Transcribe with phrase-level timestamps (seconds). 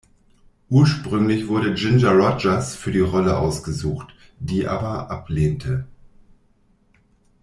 [0.71, 5.85] Ursprünglich wurde Ginger Rogers für die Rolle ausgesucht, die aber ablehnte.